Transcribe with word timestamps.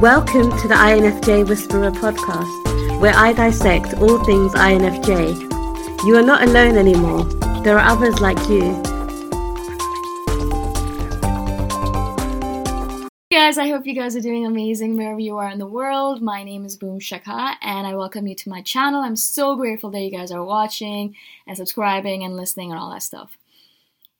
Welcome 0.00 0.56
to 0.60 0.68
the 0.68 0.76
INFJ 0.76 1.48
Whisperer 1.48 1.90
podcast, 1.90 3.00
where 3.00 3.16
I 3.16 3.32
dissect 3.32 3.94
all 3.94 4.22
things 4.24 4.52
INFJ. 4.52 6.04
You 6.04 6.16
are 6.16 6.22
not 6.22 6.44
alone 6.44 6.76
anymore, 6.76 7.24
there 7.64 7.76
are 7.76 7.84
others 7.84 8.20
like 8.20 8.38
you. 8.48 8.74
Hey 13.28 13.38
guys, 13.38 13.58
I 13.58 13.66
hope 13.66 13.88
you 13.88 13.94
guys 13.96 14.14
are 14.14 14.20
doing 14.20 14.46
amazing 14.46 14.96
wherever 14.96 15.18
you 15.18 15.36
are 15.36 15.50
in 15.50 15.58
the 15.58 15.66
world. 15.66 16.22
My 16.22 16.44
name 16.44 16.64
is 16.64 16.76
Boom 16.76 17.00
Shikha 17.00 17.56
and 17.60 17.84
I 17.84 17.96
welcome 17.96 18.28
you 18.28 18.36
to 18.36 18.48
my 18.48 18.62
channel. 18.62 19.02
I'm 19.02 19.16
so 19.16 19.56
grateful 19.56 19.90
that 19.90 20.00
you 20.00 20.12
guys 20.12 20.30
are 20.30 20.44
watching 20.44 21.16
and 21.44 21.56
subscribing 21.56 22.22
and 22.22 22.36
listening 22.36 22.70
and 22.70 22.78
all 22.78 22.92
that 22.92 23.02
stuff. 23.02 23.36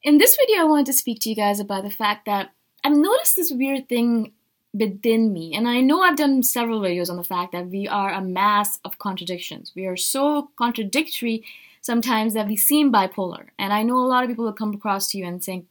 In 0.03 0.19
this 0.19 0.37
video, 0.37 0.63
I 0.63 0.65
wanted 0.65 0.87
to 0.87 0.93
speak 0.93 1.21
to 1.21 1.31
you 1.31 1.37
guys 1.37 1.61
about 1.61 1.85
the 1.85 1.91
fact 1.91 2.27
that 2.27 2.51
I've 2.83 2.97
noticed 2.97 3.37
this 3.37 3.53
weird 3.53 3.89
thing 3.89 4.33
within 4.79 5.33
me. 5.33 5.55
And 5.55 5.69
I 5.69 5.81
know 5.81 6.03
I've 6.03 6.17
done 6.17 6.43
several 6.43 6.81
videos 6.81 7.11
on 7.11 7.17
the 7.17 7.25
fact 7.25 7.53
that 7.53 7.69
we 7.69 7.89
are 7.89 8.13
a 8.13 8.21
mass 8.21 8.79
of 8.85 8.99
contradictions. 8.99 9.73
We 9.75 9.87
are 9.87 9.97
so 9.97 10.51
contradictory 10.57 11.45
sometimes 11.81 12.35
that 12.35 12.47
we 12.47 12.57
seem 12.57 12.93
bipolar. 12.93 13.49
And 13.59 13.73
I 13.73 13.83
know 13.83 13.99
a 13.99 14.07
lot 14.07 14.25
of 14.25 14.29
people 14.29 14.45
will 14.45 14.53
come 14.53 14.75
across 14.75 15.11
to 15.11 15.19
you 15.19 15.27
and 15.27 15.43
saying, 15.43 15.67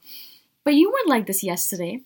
but 0.63 0.73
you 0.73 0.91
weren't 0.91 1.09
like 1.09 1.27
this 1.27 1.43
yesterday. 1.43 2.02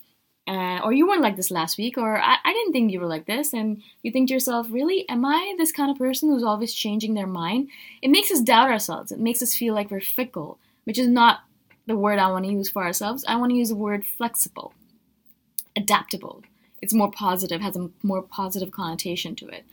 Uh, 0.47 0.79
or 0.83 0.91
you 0.91 1.07
weren't 1.07 1.21
like 1.21 1.35
this 1.35 1.51
last 1.51 1.77
week, 1.77 1.99
or 1.99 2.19
I, 2.19 2.35
I 2.43 2.51
didn't 2.51 2.73
think 2.73 2.91
you 2.91 2.99
were 2.99 3.05
like 3.05 3.27
this, 3.27 3.53
and 3.53 3.81
you 4.01 4.11
think 4.11 4.27
to 4.27 4.33
yourself, 4.33 4.67
really, 4.71 5.07
am 5.07 5.23
I 5.23 5.53
this 5.57 5.71
kind 5.71 5.91
of 5.91 5.99
person 5.99 6.29
who's 6.29 6.43
always 6.43 6.73
changing 6.73 7.13
their 7.13 7.27
mind? 7.27 7.69
It 8.01 8.09
makes 8.09 8.31
us 8.31 8.41
doubt 8.41 8.69
ourselves. 8.69 9.11
It 9.11 9.19
makes 9.19 9.43
us 9.43 9.53
feel 9.53 9.75
like 9.75 9.91
we're 9.91 10.01
fickle, 10.01 10.57
which 10.83 10.97
is 10.97 11.07
not 11.07 11.41
the 11.85 11.95
word 11.95 12.17
I 12.17 12.31
want 12.31 12.45
to 12.45 12.51
use 12.51 12.69
for 12.69 12.83
ourselves. 12.83 13.23
I 13.27 13.35
want 13.35 13.51
to 13.51 13.55
use 13.55 13.69
the 13.69 13.75
word 13.75 14.03
flexible, 14.03 14.73
adaptable, 15.75 16.41
it's 16.81 16.93
more 16.93 17.11
positive, 17.11 17.61
has 17.61 17.75
a 17.75 17.89
more 18.03 18.21
positive 18.21 18.71
connotation 18.71 19.35
to 19.35 19.47
it. 19.47 19.65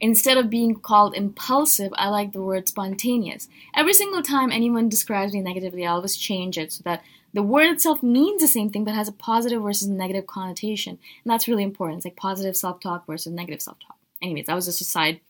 Instead 0.00 0.36
of 0.36 0.50
being 0.50 0.74
called 0.74 1.14
impulsive, 1.14 1.92
I 1.96 2.08
like 2.08 2.32
the 2.32 2.42
word 2.42 2.68
spontaneous. 2.68 3.48
Every 3.74 3.94
single 3.94 4.22
time 4.22 4.50
anyone 4.50 4.88
describes 4.88 5.32
me 5.32 5.40
negatively, 5.40 5.86
I 5.86 5.92
always 5.92 6.16
change 6.16 6.58
it 6.58 6.72
so 6.72 6.82
that 6.84 7.02
the 7.32 7.42
word 7.42 7.72
itself 7.72 8.02
means 8.02 8.40
the 8.40 8.48
same 8.48 8.70
thing 8.70 8.84
but 8.84 8.94
has 8.94 9.08
a 9.08 9.12
positive 9.12 9.62
versus 9.62 9.88
negative 9.88 10.26
connotation. 10.26 10.98
And 11.24 11.32
that's 11.32 11.48
really 11.48 11.64
important. 11.64 11.98
It's 11.98 12.06
like 12.06 12.16
positive 12.16 12.56
self 12.56 12.80
talk 12.80 13.06
versus 13.06 13.32
negative 13.32 13.62
self 13.62 13.78
talk. 13.80 13.96
Anyways, 14.22 14.46
that 14.46 14.54
was 14.54 14.66
just 14.66 14.80
a 14.80 14.84
side 14.84 15.20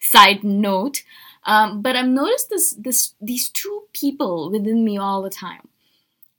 side 0.00 0.44
note. 0.44 1.02
Um, 1.44 1.82
but 1.82 1.96
I've 1.96 2.08
noticed 2.08 2.50
this 2.50 2.72
this 2.72 3.14
these 3.20 3.48
two 3.48 3.84
people 3.92 4.50
within 4.50 4.84
me 4.84 4.98
all 4.98 5.22
the 5.22 5.30
time 5.30 5.67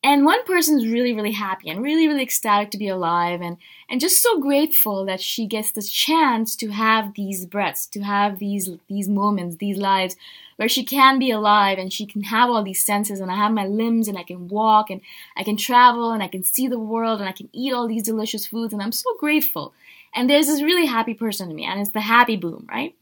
and 0.03 0.23
one 0.23 0.43
person's 0.45 0.87
really 0.87 1.13
really 1.13 1.31
happy 1.31 1.69
and 1.69 1.83
really 1.83 2.07
really 2.07 2.23
ecstatic 2.23 2.71
to 2.71 2.77
be 2.77 2.87
alive 2.87 3.41
and 3.41 3.57
and 3.89 3.99
just 3.99 4.21
so 4.21 4.39
grateful 4.39 5.05
that 5.05 5.19
she 5.19 5.45
gets 5.45 5.71
the 5.71 5.81
chance 5.81 6.55
to 6.55 6.69
have 6.69 7.13
these 7.15 7.45
breaths 7.45 7.85
to 7.85 8.01
have 8.01 8.39
these 8.39 8.69
these 8.87 9.09
moments 9.09 9.57
these 9.57 9.77
lives 9.77 10.15
where 10.55 10.69
she 10.69 10.83
can 10.83 11.19
be 11.19 11.31
alive 11.31 11.77
and 11.77 11.93
she 11.93 12.05
can 12.05 12.23
have 12.23 12.49
all 12.49 12.63
these 12.63 12.83
senses 12.83 13.19
and 13.19 13.31
i 13.31 13.35
have 13.35 13.51
my 13.51 13.65
limbs 13.65 14.07
and 14.07 14.17
i 14.17 14.23
can 14.23 14.47
walk 14.47 14.89
and 14.89 15.01
i 15.35 15.43
can 15.43 15.57
travel 15.57 16.11
and 16.11 16.23
i 16.23 16.27
can 16.27 16.43
see 16.43 16.67
the 16.67 16.79
world 16.79 17.19
and 17.19 17.29
i 17.29 17.33
can 17.33 17.49
eat 17.51 17.73
all 17.73 17.87
these 17.87 18.03
delicious 18.03 18.47
foods 18.47 18.73
and 18.73 18.81
i'm 18.81 18.91
so 18.91 19.15
grateful. 19.19 19.73
And 20.15 20.27
there's 20.27 20.47
this 20.47 20.63
really 20.63 20.87
happy 20.87 21.13
person 21.13 21.49
to 21.49 21.53
me 21.53 21.65
and 21.65 21.79
it's 21.79 21.91
the 21.91 22.01
happy 22.01 22.35
boom 22.35 22.67
right? 22.71 22.95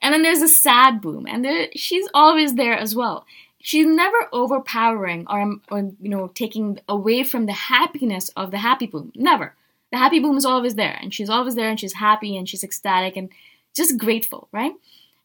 And 0.00 0.12
then 0.12 0.22
there's 0.22 0.40
a 0.40 0.48
sad 0.48 1.02
boom 1.02 1.26
and 1.28 1.44
there, 1.44 1.68
she's 1.74 2.08
always 2.14 2.54
there 2.54 2.78
as 2.78 2.94
well 2.94 3.26
she's 3.66 3.84
never 3.84 4.28
overpowering 4.32 5.26
or, 5.28 5.56
or 5.72 5.80
you 6.00 6.08
know 6.08 6.28
taking 6.28 6.78
away 6.88 7.24
from 7.24 7.46
the 7.46 7.52
happiness 7.52 8.28
of 8.36 8.52
the 8.52 8.58
happy 8.58 8.86
boom. 8.86 9.10
Never. 9.16 9.56
The 9.90 9.98
happy 9.98 10.20
boom 10.20 10.36
is 10.36 10.44
always 10.44 10.76
there 10.76 10.96
and 11.02 11.12
she's 11.12 11.28
always 11.28 11.56
there 11.56 11.68
and 11.68 11.78
she's 11.78 11.94
happy 11.94 12.36
and 12.36 12.48
she's 12.48 12.62
ecstatic 12.62 13.16
and 13.16 13.28
just 13.74 13.98
grateful 13.98 14.48
right? 14.52 14.72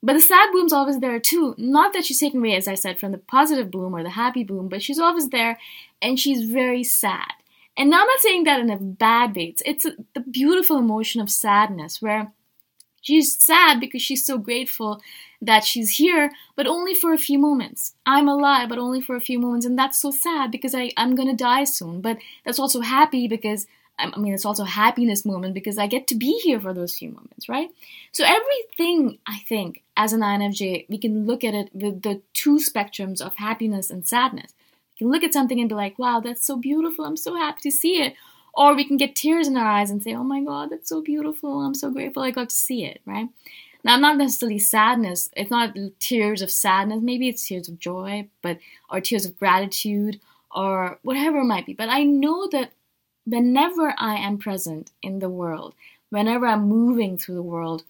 But 0.02 0.14
the 0.14 0.19
sad 0.19 0.52
boom's 0.52 0.73
always 0.73 1.00
there 1.00 1.19
too. 1.19 1.53
Not 1.59 1.94
that 1.94 2.03
she's 2.03 2.19
taking 2.19 2.39
away 2.39 2.56
as 2.56 2.67
i 2.67 2.73
said 2.73 3.00
from 3.00 3.12
the 3.12 3.19
positive 3.19 3.69
boom 3.69 3.96
or 3.96 4.02
the 4.02 4.18
happy 4.24 4.44
boom 4.44 4.69
but 4.69 4.81
she's 4.81 4.97
always 5.00 5.29
there 5.29 5.59
and 6.02 6.19
she's 6.19 6.50
very 6.50 6.84
sad. 6.84 7.34
And 7.78 7.91
now 7.91 8.02
i'm 8.02 8.08
not 8.08 8.19
saying 8.22 8.46
that 8.46 8.59
in 8.59 8.72
a 8.72 8.78
bad 8.78 9.35
way. 9.35 9.50
It's, 9.53 9.62
it's 9.68 9.85
a, 9.85 9.91
the 10.16 10.22
beautiful 10.22 10.79
emotion 10.79 11.22
of 11.22 11.29
sadness 11.29 12.02
where 12.02 12.31
she's 13.01 13.41
sad 13.41 13.79
because 13.79 14.01
she's 14.01 14.25
so 14.25 14.38
grateful 14.38 15.01
that 15.41 15.63
she's 15.63 15.97
here, 15.97 16.31
but 16.56 16.67
only 16.67 16.94
for 16.94 17.13
a 17.13 17.17
few 17.17 17.39
moments. 17.39 17.95
I'm 18.06 18.28
alive, 18.28 18.69
but 18.69 18.78
only 18.78 19.01
for 19.01 19.16
a 19.16 19.22
few 19.22 19.39
moments, 19.39 19.66
and 19.66 19.78
that's 19.78 20.00
so 20.00 20.12
sad 20.12 20.51
because 20.51 20.75
I, 20.75 20.91
I'm 20.97 21.16
gonna 21.16 21.35
die 21.35 21.63
soon. 21.66 22.01
But 22.01 22.17
that's 22.45 22.59
also 22.59 22.81
happy 22.81 23.28
because 23.28 23.67
I 24.01 24.17
mean, 24.17 24.34
it's 24.34 24.45
also 24.45 24.63
a 24.63 24.67
happiness 24.67 25.25
moment 25.25 25.53
because 25.53 25.78
I 25.78 25.88
get 25.88 26.07
to 26.07 26.16
be 26.16 26.40
here 26.44 26.59
for 26.59 26.73
those 26.73 26.95
few 26.95 27.09
moments, 27.09 27.47
right? 27.47 27.69
So 28.11 28.25
everything, 28.25 29.19
I 29.28 29.40
think, 29.47 29.84
as 29.95 30.13
an 30.13 30.22
INFJ, 30.22 30.85
we 30.90 30.97
can 30.97 31.25
look 31.28 31.44
at 31.44 31.53
it 31.53 31.69
with 31.73 32.01
the 32.01 32.22
two 32.34 32.57
spectrums 32.57 33.22
of 33.22 33.35
happiness 33.35 33.90
and 33.90 34.07
sadness. 34.07 34.53
We 34.95 35.06
can 35.06 35.11
look 35.11 35.23
at 35.23 35.34
something 35.34 35.59
and 35.59 35.69
be 35.69 35.75
like, 35.75 36.00
wow, 36.00 36.19
that's 36.19 36.45
so 36.45 36.57
beautiful. 36.57 37.06
I'm 37.06 37.17
so 37.17 37.35
happy 37.35 37.61
to 37.61 37.72
see 37.72 38.01
it. 38.01 38.16
Or 38.53 38.75
we 38.75 38.85
can 38.85 38.97
get 38.97 39.16
tears 39.16 39.47
in 39.47 39.57
our 39.57 39.66
eyes 39.66 39.89
and 39.89 40.03
say, 40.03 40.13
oh 40.13 40.23
my 40.23 40.44
God, 40.44 40.69
that's 40.69 40.89
so 40.89 41.01
beautiful. 41.01 41.62
I'm 41.62 41.73
so 41.73 41.89
grateful 41.89 42.23
I 42.23 42.31
got 42.31 42.50
to 42.50 42.56
see 42.56 42.85
it, 42.85 43.01
right? 43.06 43.29
Now, 43.84 43.97
not 43.97 44.17
necessarily 44.17 44.59
sadness. 44.59 45.29
It's 45.35 45.50
not 45.50 45.75
tears 46.00 46.41
of 46.41 46.51
sadness. 46.51 47.01
Maybe 47.01 47.29
it's 47.29 47.47
tears 47.47 47.67
of 47.67 47.79
joy, 47.79 48.28
but 48.41 48.59
or 48.90 49.01
tears 49.01 49.25
of 49.25 49.40
gratitude 49.40 50.19
or 50.53 51.00
whatever 51.01 51.40
it 51.40 51.45
might 51.45 51.66
be. 51.66 51.73
But 51.73 51.90
I 51.90 52.03
know 52.03 52.47
that 52.51 52.72
whenever 53.25 53.94
I 53.97 54.16
am 54.16 54.38
present 54.38 54.91
in 55.01 55.19
the 55.19 55.29
world, 55.29 55.73
whenever 56.09 56.45
I'm 56.45 56.67
moving 56.67 57.17
through 57.17 57.35
the 57.35 57.41
world, 57.41 57.84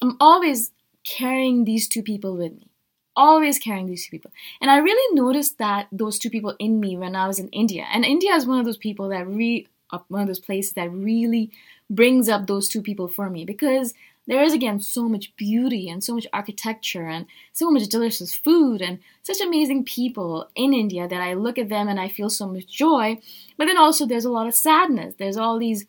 I'm 0.00 0.16
always 0.20 0.70
carrying 1.04 1.64
these 1.64 1.88
two 1.88 2.02
people 2.02 2.36
with 2.36 2.52
me. 2.52 2.68
Always 3.14 3.58
carrying 3.58 3.86
these 3.86 4.06
two 4.06 4.10
people. 4.10 4.30
And 4.60 4.70
I 4.70 4.78
really 4.78 5.14
noticed 5.14 5.58
that 5.58 5.88
those 5.92 6.18
two 6.18 6.30
people 6.30 6.54
in 6.58 6.80
me 6.80 6.96
when 6.96 7.14
I 7.14 7.26
was 7.26 7.38
in 7.38 7.48
India. 7.48 7.86
And 7.92 8.04
India 8.04 8.34
is 8.34 8.46
one 8.46 8.58
of 8.58 8.64
those 8.64 8.78
people 8.78 9.08
that 9.10 9.26
re 9.26 9.66
one 10.08 10.22
of 10.22 10.26
those 10.26 10.40
places 10.40 10.72
that 10.72 10.90
really 10.92 11.50
brings 11.90 12.28
up 12.28 12.46
those 12.46 12.68
two 12.68 12.82
people 12.82 13.08
for 13.08 13.28
me 13.28 13.44
because 13.44 13.94
there 14.26 14.42
is 14.42 14.52
again 14.52 14.80
so 14.80 15.08
much 15.08 15.34
beauty 15.36 15.88
and 15.88 16.02
so 16.02 16.14
much 16.14 16.26
architecture 16.32 17.08
and 17.08 17.26
so 17.52 17.70
much 17.70 17.88
delicious 17.88 18.34
food 18.34 18.80
and 18.80 19.00
such 19.22 19.40
amazing 19.40 19.84
people 19.84 20.48
in 20.54 20.72
India 20.72 21.08
that 21.08 21.20
I 21.20 21.34
look 21.34 21.58
at 21.58 21.68
them 21.68 21.88
and 21.88 21.98
I 21.98 22.08
feel 22.08 22.30
so 22.30 22.46
much 22.46 22.66
joy. 22.66 23.18
But 23.56 23.66
then 23.66 23.76
also 23.76 24.06
there's 24.06 24.24
a 24.24 24.30
lot 24.30 24.46
of 24.46 24.54
sadness. 24.54 25.16
There's 25.18 25.36
all 25.36 25.58
these 25.58 25.86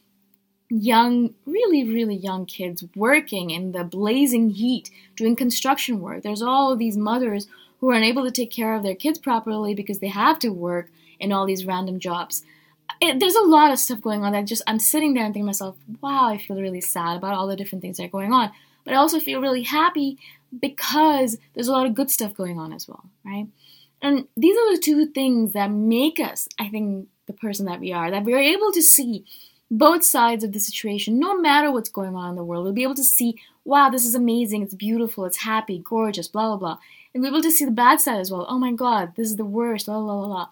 young, 0.69 1.35
really, 1.45 1.83
really 1.83 2.15
young 2.15 2.47
kids 2.47 2.83
working 2.95 3.51
in 3.51 3.71
the 3.71 3.83
blazing 3.83 4.49
heat, 4.49 4.89
doing 5.15 5.35
construction 5.35 6.01
work. 6.01 6.23
There's 6.23 6.41
all 6.41 6.75
these 6.75 6.97
mothers 6.97 7.47
who 7.79 7.91
are 7.91 7.95
unable 7.95 8.23
to 8.23 8.31
take 8.31 8.51
care 8.51 8.73
of 8.73 8.81
their 8.81 8.95
kids 8.95 9.19
properly 9.19 9.75
because 9.75 9.99
they 9.99 10.07
have 10.07 10.39
to 10.39 10.49
work 10.49 10.89
in 11.19 11.31
all 11.31 11.45
these 11.45 11.65
random 11.65 11.99
jobs 11.99 12.43
it, 13.01 13.19
there's 13.19 13.35
a 13.35 13.41
lot 13.41 13.71
of 13.71 13.79
stuff 13.79 14.01
going 14.01 14.23
on 14.23 14.31
that 14.31 14.45
just 14.45 14.63
I'm 14.67 14.79
sitting 14.79 15.13
there 15.13 15.25
and 15.25 15.33
thinking 15.33 15.45
to 15.45 15.47
myself, 15.47 15.75
wow, 16.01 16.27
I 16.27 16.37
feel 16.37 16.61
really 16.61 16.81
sad 16.81 17.17
about 17.17 17.35
all 17.35 17.47
the 17.47 17.55
different 17.55 17.81
things 17.81 17.97
that 17.97 18.05
are 18.05 18.09
going 18.09 18.33
on. 18.33 18.51
But 18.83 18.93
I 18.93 18.97
also 18.97 19.19
feel 19.19 19.41
really 19.41 19.63
happy 19.63 20.17
because 20.59 21.37
there's 21.53 21.67
a 21.67 21.71
lot 21.71 21.85
of 21.85 21.95
good 21.95 22.11
stuff 22.11 22.35
going 22.35 22.59
on 22.59 22.73
as 22.73 22.87
well, 22.87 23.05
right? 23.25 23.47
And 24.01 24.27
these 24.35 24.57
are 24.57 24.75
the 24.75 24.81
two 24.81 25.05
things 25.07 25.53
that 25.53 25.71
make 25.71 26.19
us, 26.19 26.47
I 26.59 26.67
think, 26.67 27.07
the 27.25 27.33
person 27.33 27.65
that 27.67 27.79
we 27.79 27.93
are, 27.93 28.11
that 28.11 28.25
we're 28.25 28.37
able 28.37 28.71
to 28.73 28.81
see 28.81 29.25
both 29.71 30.03
sides 30.03 30.43
of 30.43 30.51
the 30.51 30.59
situation, 30.59 31.19
no 31.19 31.39
matter 31.39 31.71
what's 31.71 31.89
going 31.89 32.15
on 32.15 32.31
in 32.31 32.35
the 32.35 32.43
world. 32.43 32.63
We'll 32.63 32.73
be 32.73 32.83
able 32.83 32.95
to 32.95 33.03
see, 33.03 33.39
wow, 33.65 33.89
this 33.89 34.05
is 34.05 34.13
amazing, 34.13 34.61
it's 34.61 34.75
beautiful, 34.75 35.25
it's 35.25 35.37
happy, 35.37 35.79
gorgeous, 35.79 36.27
blah, 36.27 36.49
blah, 36.49 36.57
blah. 36.57 36.77
And 37.13 37.23
we'll 37.23 37.31
be 37.31 37.37
able 37.37 37.43
to 37.43 37.51
see 37.51 37.65
the 37.65 37.71
bad 37.71 37.99
side 37.99 38.19
as 38.19 38.29
well. 38.29 38.45
Oh 38.49 38.59
my 38.59 38.71
God, 38.71 39.15
this 39.15 39.29
is 39.29 39.37
the 39.37 39.45
worst, 39.45 39.87
blah, 39.87 39.99
blah, 39.99 40.17
blah, 40.17 40.27
blah. 40.27 40.47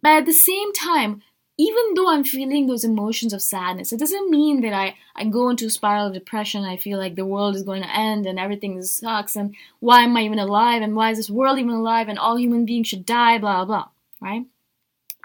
But 0.00 0.12
at 0.12 0.26
the 0.26 0.32
same 0.32 0.72
time, 0.72 1.22
even 1.60 1.94
though 1.94 2.08
I'm 2.08 2.24
feeling 2.24 2.66
those 2.66 2.84
emotions 2.84 3.34
of 3.34 3.42
sadness, 3.42 3.92
it 3.92 3.98
doesn't 3.98 4.30
mean 4.30 4.62
that 4.62 4.72
I, 4.72 4.96
I 5.14 5.24
go 5.26 5.50
into 5.50 5.66
a 5.66 5.70
spiral 5.70 6.06
of 6.06 6.14
depression. 6.14 6.64
I 6.64 6.78
feel 6.78 6.98
like 6.98 7.16
the 7.16 7.26
world 7.26 7.54
is 7.54 7.62
going 7.62 7.82
to 7.82 7.94
end 7.94 8.24
and 8.24 8.38
everything 8.38 8.80
sucks 8.82 9.36
and 9.36 9.54
why 9.78 10.00
am 10.04 10.16
I 10.16 10.22
even 10.22 10.38
alive 10.38 10.80
and 10.80 10.96
why 10.96 11.10
is 11.10 11.18
this 11.18 11.28
world 11.28 11.58
even 11.58 11.74
alive 11.74 12.08
and 12.08 12.18
all 12.18 12.38
human 12.38 12.64
beings 12.64 12.88
should 12.88 13.04
die, 13.04 13.36
blah, 13.36 13.66
blah, 13.66 13.88
right? 14.22 14.46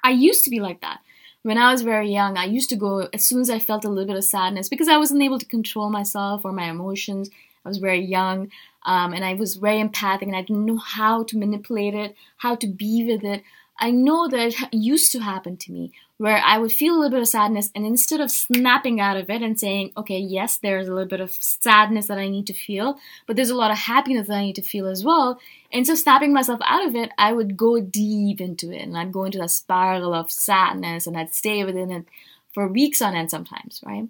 I 0.04 0.10
used 0.10 0.44
to 0.44 0.50
be 0.50 0.60
like 0.60 0.82
that. 0.82 1.00
When 1.44 1.58
I 1.58 1.72
was 1.72 1.84
very 1.84 2.12
young, 2.12 2.38
I 2.38 2.46
used 2.46 2.70
to 2.72 2.76
go 2.76 3.08
as 3.14 3.24
soon 3.24 3.40
as 3.40 3.50
I 3.50 3.60
felt 3.60 3.86
a 3.86 3.90
little 3.90 4.06
bit 4.06 4.18
of 4.18 4.26
sadness 4.26 4.68
because 4.68 4.90
I 4.90 4.98
wasn't 4.98 5.24
able 5.24 5.40
to 5.40 5.46
control 5.46 5.90
myself 5.90 6.44
or 6.44 6.52
my 6.52 6.70
emotions. 6.70 7.30
I 7.64 7.70
was 7.70 7.78
very 7.78 8.04
young 8.04 8.52
um, 8.84 9.14
and 9.14 9.24
I 9.24 9.36
was 9.36 9.56
very 9.56 9.80
empathic 9.80 10.28
and 10.28 10.36
I 10.36 10.42
didn't 10.42 10.66
know 10.66 10.80
how 10.80 11.24
to 11.24 11.38
manipulate 11.38 11.94
it, 11.94 12.14
how 12.38 12.56
to 12.56 12.68
be 12.68 13.06
with 13.06 13.24
it. 13.24 13.42
I 13.80 13.92
know 13.92 14.28
that 14.28 14.54
it 14.72 14.74
used 14.74 15.12
to 15.14 15.20
happen 15.20 15.58
to 15.58 15.72
me 15.72 15.92
where 16.18 16.42
I 16.46 16.58
would 16.58 16.72
feel 16.72 16.94
a 16.94 16.98
little 16.98 17.12
bit 17.12 17.22
of 17.22 17.28
sadness, 17.28 17.70
and 17.76 17.86
instead 17.86 18.22
of 18.22 18.32
snapping 18.32 19.02
out 19.02 19.18
of 19.18 19.30
it 19.30 19.42
and 19.42 19.60
saying, 19.60 19.92
okay, 19.98 20.18
yes, 20.18 20.58
there's 20.58 20.88
a 20.88 20.94
little 20.94 21.10
bit 21.10 21.20
of 21.20 21.32
sadness 21.32 22.08
that 22.08 22.18
I 22.18 22.30
need 22.30 22.48
to 22.48 22.54
feel, 22.54 22.98
but 23.28 23.36
there's 23.36 23.50
a 23.50 23.56
lot 23.56 23.72
of 23.72 23.78
happiness 23.78 24.28
that 24.28 24.36
I 24.38 24.44
need 24.44 24.56
to 24.56 24.62
feel 24.62 24.88
as 24.88 25.04
well, 25.04 25.40
And 25.72 25.86
so, 25.86 25.96
snapping 25.96 26.34
myself 26.34 26.60
out 26.66 26.86
of 26.88 26.96
it, 26.96 27.12
I 27.18 27.34
would 27.34 27.58
go 27.58 27.82
deep 27.82 28.40
into 28.40 28.72
it 28.72 28.82
and 28.84 28.98
I'd 28.98 29.12
go 29.12 29.26
into 29.26 29.40
that 29.40 29.52
spiral 29.52 30.14
of 30.14 30.32
sadness 30.32 31.06
and 31.08 31.18
I'd 31.18 31.34
stay 31.34 31.64
within 31.66 31.92
it 31.92 32.06
for 32.54 32.68
weeks 32.68 33.02
on 33.02 33.16
end 33.16 33.30
sometimes, 33.30 33.82
right? 33.86 34.08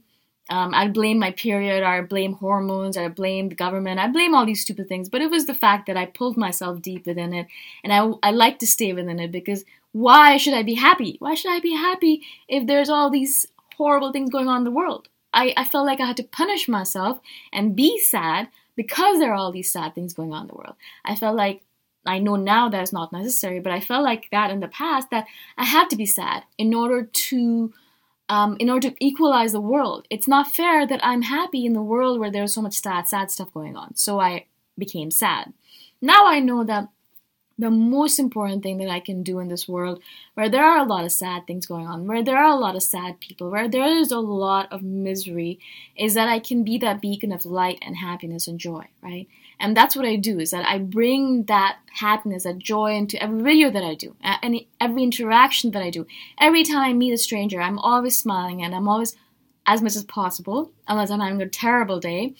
Um, 0.47 0.75
I 0.75 0.87
blame 0.89 1.17
my 1.17 1.31
period, 1.31 1.81
or 1.81 1.87
I 1.87 2.01
blame 2.01 2.33
hormones, 2.33 2.97
or 2.97 3.05
I 3.05 3.07
blame 3.07 3.49
the 3.49 3.55
government, 3.55 3.99
I 3.99 4.07
blame 4.07 4.35
all 4.35 4.45
these 4.45 4.61
stupid 4.61 4.87
things. 4.87 5.09
But 5.09 5.21
it 5.21 5.31
was 5.31 5.47
the 5.47 5.55
fact 5.55 5.87
that 5.87 5.97
I 5.97 6.05
pulled 6.05 6.37
myself 6.37 6.81
deep 6.83 7.07
within 7.07 7.33
it, 7.33 7.47
and 7.83 7.91
I, 7.91 8.11
I 8.21 8.31
like 8.31 8.59
to 8.59 8.67
stay 8.67 8.93
within 8.93 9.19
it 9.19 9.31
because 9.31 9.65
why 9.95 10.35
should 10.35 10.53
I 10.53 10.61
be 10.61 10.73
happy? 10.73 11.15
Why 11.19 11.35
should 11.35 11.51
I 11.51 11.61
be 11.61 11.73
happy 11.73 12.21
if 12.49 12.67
there's 12.67 12.89
all 12.89 13.09
these 13.09 13.45
horrible 13.77 14.11
things 14.11 14.29
going 14.29 14.49
on 14.49 14.57
in 14.57 14.63
the 14.65 14.71
world? 14.71 15.07
I, 15.33 15.53
I 15.55 15.63
felt 15.63 15.85
like 15.85 16.01
I 16.01 16.05
had 16.05 16.17
to 16.17 16.23
punish 16.23 16.67
myself 16.67 17.21
and 17.53 17.77
be 17.77 17.97
sad 17.99 18.49
because 18.75 19.19
there 19.19 19.31
are 19.31 19.35
all 19.35 19.53
these 19.53 19.71
sad 19.71 19.95
things 19.95 20.13
going 20.13 20.33
on 20.33 20.41
in 20.41 20.47
the 20.47 20.55
world. 20.55 20.75
I 21.05 21.15
felt 21.15 21.37
like 21.37 21.61
I 22.05 22.19
know 22.19 22.35
now 22.35 22.67
that 22.67 22.81
it's 22.81 22.91
not 22.91 23.13
necessary, 23.13 23.61
but 23.61 23.71
I 23.71 23.79
felt 23.79 24.03
like 24.03 24.27
that 24.31 24.51
in 24.51 24.59
the 24.59 24.67
past 24.67 25.11
that 25.11 25.27
I 25.57 25.63
had 25.63 25.89
to 25.91 25.95
be 25.95 26.05
sad 26.05 26.43
in 26.57 26.73
order 26.73 27.03
to 27.03 27.73
um, 28.27 28.57
in 28.59 28.69
order 28.69 28.89
to 28.89 28.95
equalize 28.99 29.53
the 29.53 29.61
world. 29.61 30.07
It's 30.09 30.27
not 30.27 30.51
fair 30.51 30.85
that 30.85 31.05
I'm 31.05 31.21
happy 31.21 31.65
in 31.65 31.71
the 31.71 31.81
world 31.81 32.19
where 32.19 32.31
there's 32.31 32.53
so 32.53 32.61
much 32.61 32.81
sad, 32.81 33.07
sad 33.07 33.31
stuff 33.31 33.53
going 33.53 33.77
on. 33.77 33.95
So 33.95 34.19
I 34.19 34.47
became 34.77 35.09
sad. 35.09 35.53
Now 36.01 36.25
I 36.27 36.41
know 36.41 36.65
that 36.65 36.89
the 37.57 37.71
most 37.71 38.19
important 38.19 38.63
thing 38.63 38.79
that 38.79 38.89
I 38.89 38.99
can 38.99 39.23
do 39.23 39.39
in 39.39 39.47
this 39.47 39.67
world, 39.67 40.01
where 40.33 40.49
there 40.49 40.65
are 40.65 40.79
a 40.79 40.87
lot 40.87 41.05
of 41.05 41.11
sad 41.11 41.47
things 41.47 41.65
going 41.65 41.87
on, 41.87 42.05
where 42.05 42.21
there 42.21 42.37
are 42.37 42.51
a 42.51 42.59
lot 42.59 42.75
of 42.75 42.83
sad 42.83 43.21
people, 43.21 43.49
where 43.49 43.69
there 43.69 43.85
is 43.85 44.11
a 44.11 44.19
lot 44.19 44.71
of 44.71 44.83
misery, 44.83 45.59
is 45.95 46.15
that 46.15 46.27
I 46.27 46.39
can 46.39 46.63
be 46.63 46.77
that 46.79 47.01
beacon 47.01 47.31
of 47.31 47.45
light 47.45 47.79
and 47.81 47.95
happiness 47.95 48.47
and 48.47 48.59
joy, 48.59 48.87
right? 49.01 49.27
And 49.57 49.75
that's 49.75 49.95
what 49.95 50.05
I 50.05 50.17
do, 50.17 50.39
is 50.39 50.51
that 50.51 50.67
I 50.67 50.79
bring 50.79 51.43
that 51.43 51.77
happiness, 51.93 52.43
that 52.43 52.59
joy 52.59 52.93
into 52.93 53.21
every 53.23 53.41
video 53.41 53.71
that 53.71 53.83
I 53.83 53.95
do, 53.95 54.17
and 54.21 54.59
every 54.81 55.03
interaction 55.03 55.71
that 55.71 55.81
I 55.81 55.89
do. 55.89 56.05
Every 56.37 56.63
time 56.63 56.79
I 56.79 56.91
meet 56.91 57.13
a 57.13 57.17
stranger, 57.17 57.61
I'm 57.61 57.79
always 57.79 58.17
smiling 58.17 58.61
and 58.63 58.75
I'm 58.75 58.89
always, 58.89 59.15
as 59.65 59.81
much 59.81 59.95
as 59.95 60.03
possible, 60.03 60.71
unless 60.89 61.09
I'm 61.09 61.21
having 61.21 61.41
a 61.41 61.47
terrible 61.47 62.01
day, 62.01 62.35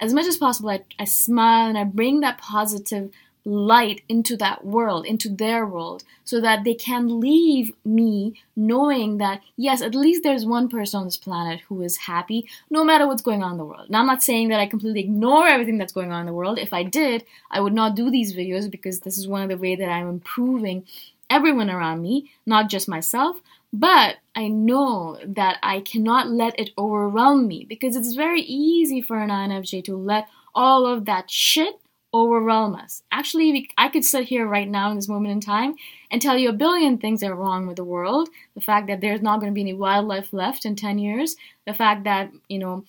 as 0.00 0.12
much 0.12 0.26
as 0.26 0.36
possible, 0.36 0.68
I, 0.68 0.82
I 0.98 1.04
smile 1.04 1.68
and 1.68 1.78
I 1.78 1.84
bring 1.84 2.20
that 2.20 2.38
positive 2.38 3.10
light 3.44 4.02
into 4.08 4.36
that 4.36 4.64
world, 4.64 5.06
into 5.06 5.28
their 5.28 5.64
world, 5.66 6.04
so 6.24 6.40
that 6.40 6.64
they 6.64 6.74
can 6.74 7.20
leave 7.20 7.72
me 7.84 8.34
knowing 8.54 9.18
that, 9.18 9.40
yes, 9.56 9.82
at 9.82 9.94
least 9.94 10.22
there's 10.22 10.44
one 10.44 10.68
person 10.68 11.00
on 11.00 11.06
this 11.06 11.16
planet 11.16 11.60
who 11.68 11.82
is 11.82 11.96
happy 11.96 12.48
no 12.68 12.84
matter 12.84 13.06
what's 13.06 13.22
going 13.22 13.42
on 13.42 13.52
in 13.52 13.58
the 13.58 13.64
world. 13.64 13.88
Now, 13.88 14.00
I'm 14.00 14.06
not 14.06 14.22
saying 14.22 14.48
that 14.48 14.60
I 14.60 14.66
completely 14.66 15.00
ignore 15.00 15.46
everything 15.46 15.78
that's 15.78 15.92
going 15.92 16.12
on 16.12 16.20
in 16.20 16.26
the 16.26 16.32
world. 16.32 16.58
If 16.58 16.72
I 16.72 16.82
did, 16.82 17.24
I 17.50 17.60
would 17.60 17.72
not 17.72 17.96
do 17.96 18.10
these 18.10 18.34
videos 18.34 18.70
because 18.70 19.00
this 19.00 19.18
is 19.18 19.26
one 19.26 19.42
of 19.42 19.48
the 19.48 19.56
way 19.56 19.74
that 19.76 19.88
I'm 19.88 20.08
improving 20.08 20.84
everyone 21.28 21.70
around 21.70 22.02
me, 22.02 22.30
not 22.44 22.68
just 22.68 22.88
myself. 22.88 23.40
But 23.72 24.16
I 24.34 24.48
know 24.48 25.18
that 25.24 25.58
I 25.62 25.80
cannot 25.80 26.28
let 26.28 26.58
it 26.58 26.70
overwhelm 26.76 27.46
me 27.46 27.64
because 27.68 27.94
it's 27.94 28.14
very 28.14 28.40
easy 28.42 29.00
for 29.00 29.18
an 29.18 29.30
INFJ 29.30 29.84
to 29.84 29.96
let 29.96 30.28
all 30.54 30.86
of 30.86 31.04
that 31.04 31.30
shit 31.30 31.80
overwhelm 32.12 32.74
us. 32.74 33.02
Actually, 33.12 33.52
we, 33.52 33.68
I 33.78 33.88
could 33.88 34.04
sit 34.04 34.24
here 34.24 34.46
right 34.46 34.68
now 34.68 34.90
in 34.90 34.96
this 34.96 35.08
moment 35.08 35.32
in 35.32 35.40
time 35.40 35.76
and 36.10 36.20
tell 36.20 36.36
you 36.36 36.48
a 36.48 36.54
billion 36.54 36.98
things 36.98 37.20
that 37.20 37.30
are 37.30 37.36
wrong 37.36 37.66
with 37.66 37.76
the 37.76 37.84
world. 37.84 38.28
The 38.54 38.60
fact 38.60 38.88
that 38.88 39.00
there's 39.00 39.22
not 39.22 39.40
going 39.40 39.52
to 39.52 39.54
be 39.54 39.60
any 39.60 39.74
wildlife 39.74 40.32
left 40.32 40.64
in 40.64 40.76
10 40.76 40.98
years. 40.98 41.36
The 41.66 41.74
fact 41.74 42.04
that, 42.04 42.30
you 42.48 42.58
know, 42.58 42.84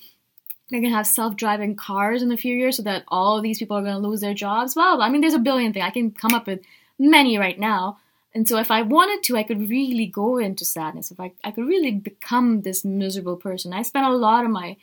they're 0.70 0.80
going 0.80 0.92
to 0.92 0.98
have 0.98 1.08
self-driving 1.08 1.76
cars 1.76 2.24
in 2.24 2.32
a 2.32 2.38
few 2.38 2.56
years 2.56 2.78
so 2.78 2.84
that 2.84 3.04
all 3.10 3.38
of 3.38 3.44
these 3.44 3.60
people 3.60 3.78
are 3.78 3.84
going 3.84 4.02
to 4.02 4.08
lose 4.08 4.22
their 4.22 4.34
jobs. 4.34 4.76
Well, 4.76 5.02
I 5.02 5.10
mean, 5.10 5.22
there's 5.22 5.34
a 5.34 5.40
billion 5.40 5.74
things. 5.74 5.86
I 5.86 5.92
can 5.92 6.12
come 6.12 6.34
up 6.34 6.48
with 6.48 6.62
many 6.98 7.38
right 7.38 7.60
now. 7.60 8.00
And 8.34 8.48
so 8.48 8.58
if 8.58 8.72
I 8.72 8.82
wanted 8.82 9.24
to, 9.24 9.38
I 9.38 9.44
could 9.44 9.70
really 9.70 10.06
go 10.06 10.38
into 10.38 10.64
sadness. 10.64 11.12
If 11.12 11.20
I, 11.20 11.34
I 11.44 11.52
could 11.52 11.68
really 11.68 11.92
become 11.92 12.62
this 12.62 12.86
miserable 12.86 13.36
person. 13.36 13.74
I 13.74 13.82
spent 13.82 14.06
a 14.06 14.16
lot 14.16 14.46
of 14.46 14.52
my 14.52 14.78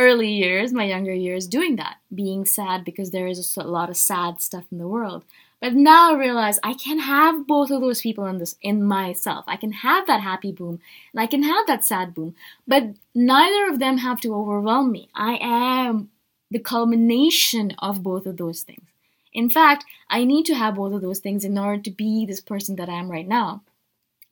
early 0.00 0.30
years, 0.30 0.72
my 0.72 0.84
younger 0.84 1.12
years, 1.12 1.46
doing 1.46 1.76
that, 1.76 1.98
being 2.12 2.46
sad 2.46 2.84
because 2.84 3.10
there 3.10 3.26
is 3.26 3.56
a 3.56 3.62
lot 3.62 3.90
of 3.90 3.96
sad 3.96 4.40
stuff 4.40 4.64
in 4.72 4.78
the 4.78 4.88
world. 4.88 5.24
But 5.60 5.74
now 5.74 6.12
I 6.12 6.18
realize 6.18 6.58
I 6.62 6.72
can 6.72 7.00
have 7.00 7.46
both 7.46 7.70
of 7.70 7.82
those 7.82 8.00
people 8.00 8.24
in 8.24 8.38
this 8.38 8.56
in 8.62 8.82
myself. 8.82 9.44
I 9.46 9.56
can 9.56 9.72
have 9.72 10.06
that 10.06 10.22
happy 10.22 10.52
boom 10.52 10.80
and 11.12 11.20
I 11.20 11.26
can 11.26 11.42
have 11.42 11.66
that 11.66 11.84
sad 11.84 12.14
boom, 12.14 12.34
but 12.66 12.84
neither 13.14 13.70
of 13.70 13.78
them 13.78 13.98
have 13.98 14.20
to 14.22 14.34
overwhelm 14.34 14.90
me. 14.90 15.10
I 15.14 15.38
am 15.40 16.10
the 16.50 16.58
culmination 16.58 17.74
of 17.78 18.02
both 18.02 18.24
of 18.24 18.38
those 18.38 18.62
things. 18.62 18.86
In 19.32 19.50
fact, 19.50 19.84
I 20.08 20.24
need 20.24 20.46
to 20.46 20.54
have 20.54 20.76
both 20.76 20.94
of 20.94 21.02
those 21.02 21.20
things 21.20 21.44
in 21.44 21.58
order 21.58 21.80
to 21.82 21.90
be 21.90 22.24
this 22.24 22.40
person 22.40 22.76
that 22.76 22.88
I 22.88 22.94
am 22.94 23.10
right 23.10 23.28
now. 23.28 23.62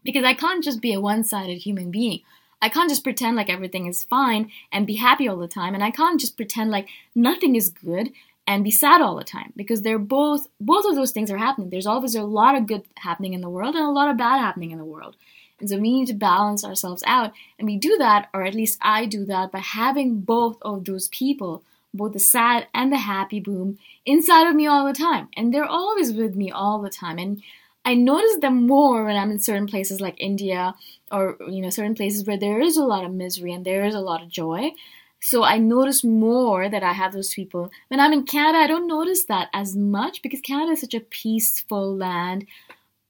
Because 0.03 0.25
I 0.25 0.35
can't 0.35 0.65
just 0.65 0.81
be 0.81 0.93
a 0.95 1.01
one-sided 1.01 1.59
human 1.59 1.91
being. 1.91 2.23
I 2.61 2.69
can't 2.69 2.91
just 2.91 3.05
pretend 3.05 3.37
like 3.37 3.49
everything 3.51 3.87
is 3.87 4.05
fine 4.05 4.51
and 4.73 4.87
be 4.87 4.97
happy 4.97 5.29
all 5.29 5.37
the 5.37 5.49
time, 5.49 5.75
and 5.75 5.85
I 5.85 5.91
can't 5.91 6.21
just 6.21 6.37
pretend 6.37 6.71
like 6.71 6.89
nothing 7.15 7.57
is 7.57 7.71
good 7.71 8.13
and 8.47 8.65
be 8.65 8.71
sad 8.71 9.01
all 9.01 9.17
the 9.17 9.25
time 9.25 9.53
because 9.57 9.83
they're 9.83 9.99
both 9.99 10.47
both 10.61 10.87
of 10.87 10.97
those 10.97 11.13
things 11.13 11.31
are 11.31 11.39
happening. 11.39 11.71
There's 11.71 11.87
always 11.87 12.15
a 12.15 12.23
lot 12.23 12.55
of 12.57 12.67
good 12.67 12.85
happening 12.97 13.35
in 13.35 13.43
the 13.43 13.51
world 13.51 13.75
and 13.75 13.85
a 13.85 13.91
lot 13.91 14.11
of 14.11 14.17
bad 14.17 14.39
happening 14.39 14.71
in 14.71 14.79
the 14.79 14.85
world. 14.85 15.17
And 15.61 15.69
so 15.69 15.77
we 15.77 15.93
need 15.93 16.07
to 16.07 16.15
balance 16.15 16.65
ourselves 16.65 17.03
out, 17.07 17.33
and 17.59 17.67
we 17.67 17.77
do 17.77 17.97
that, 17.99 18.29
or 18.33 18.45
at 18.45 18.55
least 18.55 18.79
I 18.81 19.07
do 19.07 19.25
that, 19.27 19.53
by 19.53 19.59
having 19.59 20.21
both 20.21 20.57
of 20.63 20.85
those 20.85 21.09
people, 21.09 21.65
both 21.93 22.13
the 22.13 22.21
sad 22.21 22.69
and 22.73 22.93
the 22.93 22.99
happy 22.99 23.41
boom, 23.41 23.79
inside 24.07 24.49
of 24.49 24.55
me 24.55 24.67
all 24.67 24.87
the 24.87 24.93
time. 24.93 25.29
And 25.37 25.53
they're 25.53 25.65
always 25.65 26.13
with 26.13 26.37
me 26.37 26.51
all 26.51 26.81
the 26.81 26.91
time. 26.91 27.19
And 27.19 27.43
I 27.85 27.95
notice 27.95 28.37
them 28.41 28.67
more 28.67 29.05
when 29.05 29.17
I'm 29.17 29.31
in 29.31 29.39
certain 29.39 29.67
places 29.67 30.01
like 30.01 30.17
India 30.19 30.75
or 31.11 31.37
you 31.49 31.63
know 31.63 31.71
certain 31.71 31.95
places 31.95 32.27
where 32.27 32.37
there 32.39 32.61
is 32.61 32.77
a 32.77 32.85
lot 32.85 33.05
of 33.05 33.13
misery 33.13 33.53
and 33.53 33.65
there 33.65 33.85
is 33.85 33.95
a 33.95 34.01
lot 34.01 34.23
of 34.23 34.29
joy. 34.29 34.73
So 35.21 35.43
I 35.43 35.59
notice 35.59 36.05
more 36.05 36.69
that 36.69 36.83
I 36.83 36.93
have 36.93 37.13
those 37.13 37.35
people. 37.35 37.71
When 37.89 37.99
I'm 37.99 38.13
in 38.13 38.25
Canada, 38.25 38.59
I 38.59 38.67
don't 38.67 38.87
notice 38.87 39.25
that 39.25 39.49
as 39.53 39.75
much 39.75 40.23
because 40.23 40.41
Canada 40.41 40.73
is 40.73 40.81
such 40.81 40.95
a 40.95 41.01
peaceful 41.01 41.97
land, 41.97 42.47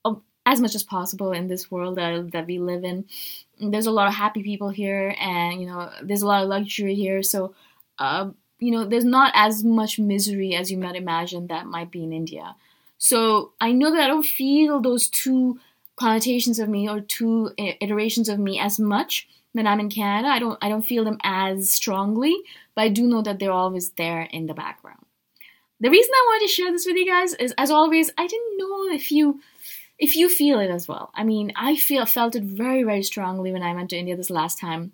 um, 0.05 0.23
as 0.47 0.61
much 0.61 0.75
as 0.75 0.83
possible 0.83 1.33
in 1.33 1.49
this 1.49 1.71
world 1.71 1.97
that, 1.97 2.33
that 2.33 2.47
we 2.47 2.59
live 2.59 2.83
in. 2.85 3.05
There's 3.61 3.87
a 3.87 3.91
lot 3.91 4.09
of 4.09 4.15
happy 4.15 4.43
people 4.43 4.71
here, 4.71 5.15
and 5.21 5.61
you 5.61 5.67
know 5.67 5.91
there's 6.03 6.23
a 6.23 6.27
lot 6.27 6.43
of 6.43 6.49
luxury 6.49 6.95
here. 6.95 7.23
So, 7.23 7.55
uh, 7.99 8.31
you 8.59 8.71
know, 8.71 8.85
there's 8.85 9.05
not 9.05 9.33
as 9.35 9.65
much 9.65 9.99
misery 9.99 10.55
as 10.55 10.71
you 10.71 10.79
might 10.79 10.97
imagine 10.97 11.49
that 11.49 11.67
might 11.67 11.91
be 11.91 12.05
in 12.05 12.13
India. 12.13 12.55
So 12.99 13.53
I 13.61 13.73
know 13.73 13.93
that 13.93 14.01
I 14.01 14.09
don't 14.09 14.27
feel 14.27 14.81
those 14.81 15.09
two 15.09 15.59
connotations 15.97 16.59
of 16.59 16.69
me 16.69 16.89
or 16.89 17.01
two 17.01 17.53
uh, 17.59 17.73
iterations 17.81 18.29
of 18.29 18.39
me 18.39 18.59
as 18.59 18.79
much 18.79 19.29
when 19.53 19.67
I'm 19.67 19.81
in 19.81 19.89
Canada. 19.89 20.29
I 20.29 20.39
don't 20.39 20.59
I 20.61 20.69
don't 20.69 20.87
feel 20.87 21.05
them 21.05 21.19
as 21.23 21.71
strongly, 21.71 22.37
but 22.75 22.83
I 22.83 22.89
do 22.89 23.07
know 23.07 23.23
that 23.23 23.39
they're 23.39 23.53
always 23.53 23.91
there 23.91 24.23
in 24.23 24.47
the 24.47 24.55
background. 24.55 25.05
The 25.81 25.91
reason 25.91 26.11
I 26.13 26.27
wanted 26.27 26.47
to 26.47 26.53
share 26.53 26.73
this 26.73 26.87
with 26.87 26.97
you 26.97 27.07
guys 27.07 27.35
is 27.35 27.55
as 27.57 27.71
always, 27.71 28.11
I 28.19 28.27
didn't 28.27 28.59
know 28.59 28.89
if 28.93 29.13
you 29.13 29.41
if 29.99 30.17
you 30.17 30.29
feel 30.29 30.59
it 30.61 30.71
as 30.71 30.87
well. 30.87 31.11
I 31.15 31.25
mean, 31.25 31.53
I 31.57 31.77
feel 31.77 32.07
felt 32.07 32.37
it 32.37 32.43
very, 32.45 32.83
very 32.83 33.03
strongly 33.03 33.53
when 33.53 33.63
I 33.63 33.75
went 33.75 33.91
to 33.91 33.97
India 33.97 34.17
this 34.17 34.31
last 34.31 34.59
time 34.59 34.93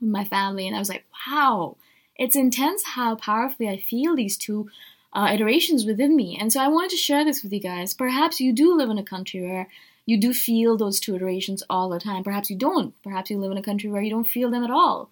with 0.00 0.10
my 0.10 0.24
family, 0.24 0.66
and 0.66 0.76
I 0.76 0.78
was 0.80 0.88
like, 0.88 1.04
wow, 1.28 1.76
it's 2.16 2.36
intense 2.36 2.82
how 2.84 3.14
powerfully 3.14 3.68
I 3.68 3.78
feel 3.78 4.16
these 4.16 4.36
two 4.36 4.68
uh, 5.12 5.30
iterations 5.32 5.84
within 5.84 6.14
me. 6.14 6.36
And 6.40 6.52
so 6.52 6.60
I 6.60 6.68
wanted 6.68 6.90
to 6.90 6.96
share 6.96 7.24
this 7.24 7.42
with 7.42 7.52
you 7.52 7.60
guys. 7.60 7.94
Perhaps 7.94 8.40
you 8.40 8.52
do 8.52 8.76
live 8.76 8.90
in 8.90 8.98
a 8.98 9.04
country 9.04 9.42
where 9.42 9.68
you 10.06 10.18
do 10.18 10.32
feel 10.32 10.76
those 10.76 11.00
two 11.00 11.16
iterations 11.16 11.62
all 11.68 11.88
the 11.88 12.00
time. 12.00 12.24
Perhaps 12.24 12.50
you 12.50 12.56
don't. 12.56 12.94
Perhaps 13.02 13.30
you 13.30 13.38
live 13.38 13.52
in 13.52 13.58
a 13.58 13.62
country 13.62 13.90
where 13.90 14.02
you 14.02 14.10
don't 14.10 14.24
feel 14.24 14.50
them 14.50 14.64
at 14.64 14.70
all. 14.70 15.10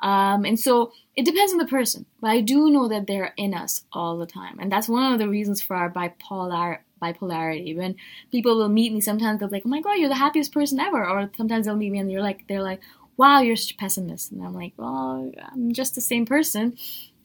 Um, 0.00 0.44
and 0.44 0.58
so 0.58 0.92
it 1.16 1.24
depends 1.24 1.52
on 1.52 1.58
the 1.58 1.66
person. 1.66 2.06
But 2.20 2.30
I 2.30 2.40
do 2.40 2.70
know 2.70 2.88
that 2.88 3.06
they're 3.06 3.34
in 3.36 3.52
us 3.52 3.84
all 3.92 4.16
the 4.16 4.26
time. 4.26 4.58
And 4.58 4.70
that's 4.70 4.88
one 4.88 5.12
of 5.12 5.18
the 5.18 5.28
reasons 5.28 5.60
for 5.60 5.76
our 5.76 5.90
bipolar 5.90 6.78
bipolarity. 7.00 7.76
When 7.76 7.94
people 8.32 8.56
will 8.56 8.68
meet 8.68 8.92
me, 8.92 9.00
sometimes 9.00 9.38
they'll 9.38 9.48
be 9.48 9.56
like, 9.56 9.66
"Oh 9.66 9.68
my 9.68 9.80
god, 9.80 9.94
you're 9.94 10.08
the 10.08 10.16
happiest 10.16 10.52
person 10.52 10.80
ever," 10.80 11.08
or 11.08 11.30
sometimes 11.36 11.66
they'll 11.66 11.76
meet 11.76 11.92
me 11.92 11.98
and 11.98 12.10
they're 12.10 12.22
like, 12.22 12.46
"They're 12.48 12.62
like, 12.62 12.80
wow, 13.16 13.40
you're 13.40 13.56
such 13.56 13.72
a 13.72 13.76
pessimist," 13.76 14.32
and 14.32 14.42
I'm 14.42 14.54
like, 14.54 14.72
"Well, 14.76 15.30
I'm 15.52 15.72
just 15.72 15.94
the 15.94 16.00
same 16.00 16.26
person, 16.26 16.76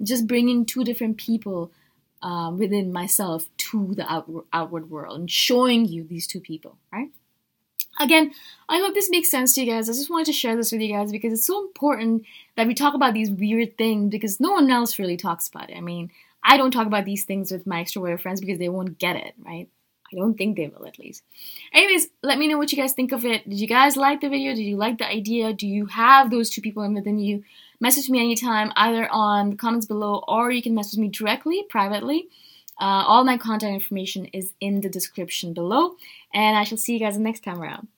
just 0.01 0.27
bringing 0.27 0.65
two 0.65 0.83
different 0.83 1.17
people 1.17 1.71
um, 2.23 2.57
within 2.57 2.91
myself 2.91 3.45
to 3.57 3.93
the 3.95 4.11
outward, 4.11 4.45
outward 4.53 4.89
world 4.89 5.19
and 5.19 5.29
showing 5.29 5.85
you 5.85 6.05
these 6.05 6.25
two 6.25 6.39
people, 6.39 6.77
right? 6.91 7.09
Again, 7.99 8.31
I 8.67 8.79
hope 8.79 8.95
this 8.95 9.11
makes 9.11 9.29
sense 9.29 9.53
to 9.53 9.61
you 9.61 9.71
guys. 9.71 9.87
I 9.87 9.93
just 9.93 10.09
wanted 10.09 10.25
to 10.27 10.33
share 10.33 10.55
this 10.55 10.71
with 10.71 10.81
you 10.81 10.91
guys 10.91 11.11
because 11.11 11.33
it's 11.33 11.45
so 11.45 11.61
important 11.61 12.23
that 12.55 12.65
we 12.65 12.73
talk 12.73 12.95
about 12.95 13.13
these 13.13 13.29
weird 13.29 13.77
things 13.77 14.09
because 14.09 14.39
no 14.39 14.51
one 14.51 14.71
else 14.71 14.97
really 14.97 15.17
talks 15.17 15.47
about 15.47 15.69
it. 15.69 15.77
I 15.77 15.81
mean, 15.81 16.09
I 16.43 16.57
don't 16.57 16.71
talk 16.71 16.87
about 16.87 17.05
these 17.05 17.25
things 17.25 17.51
with 17.51 17.67
my 17.67 17.83
extrovert 17.83 18.21
friends 18.21 18.39
because 18.39 18.57
they 18.57 18.69
won't 18.69 18.97
get 18.97 19.17
it, 19.17 19.35
right? 19.45 19.69
I 20.11 20.15
don't 20.15 20.37
think 20.37 20.57
they 20.57 20.67
will, 20.67 20.87
at 20.87 20.99
least. 20.99 21.23
Anyways, 21.73 22.07
let 22.21 22.37
me 22.37 22.47
know 22.47 22.57
what 22.57 22.71
you 22.71 22.77
guys 22.77 22.93
think 22.93 23.11
of 23.11 23.25
it. 23.25 23.47
Did 23.47 23.59
you 23.59 23.67
guys 23.67 23.97
like 23.97 24.21
the 24.21 24.29
video? 24.29 24.53
Did 24.55 24.63
you 24.63 24.77
like 24.77 24.97
the 24.97 25.07
idea? 25.07 25.53
Do 25.53 25.67
you 25.67 25.87
have 25.87 26.29
those 26.29 26.49
two 26.49 26.61
people 26.61 26.83
in 26.83 26.93
within 26.93 27.19
you? 27.19 27.43
Message 27.83 28.09
me 28.09 28.21
anytime, 28.21 28.71
either 28.77 29.09
on 29.11 29.49
the 29.49 29.55
comments 29.57 29.85
below 29.85 30.23
or 30.25 30.49
you 30.49 30.63
can 30.63 30.73
message 30.73 30.97
me 30.97 31.09
directly, 31.09 31.65
privately. 31.69 32.29
Uh, 32.79 33.03
all 33.05 33.25
my 33.25 33.37
contact 33.37 33.73
information 33.73 34.23
is 34.27 34.53
in 34.61 34.79
the 34.79 34.87
description 34.87 35.53
below, 35.53 35.97
and 36.33 36.55
I 36.55 36.63
shall 36.63 36.77
see 36.77 36.93
you 36.93 36.99
guys 36.99 37.17
next 37.17 37.43
time 37.43 37.61
around. 37.61 37.89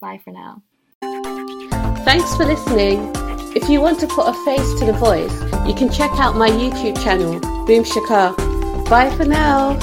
Bye 0.00 0.20
for 0.22 0.30
now. 0.30 0.62
Thanks 2.04 2.36
for 2.36 2.44
listening. 2.44 3.10
If 3.56 3.64
If 3.64 3.70
you 3.70 3.80
want 3.80 3.98
to 4.00 4.06
put 4.06 4.28
a 4.28 4.34
face 4.44 4.78
to 4.78 4.84
the 4.84 4.92
voice, 4.92 5.32
you 5.66 5.74
can 5.74 5.90
check 5.90 6.10
out 6.20 6.36
my 6.36 6.50
YouTube 6.50 7.02
channel, 7.02 7.40
Boom 7.64 7.82
Shikha. 7.82 8.36
Bye 8.90 9.08
for 9.16 9.24
now. 9.24 9.78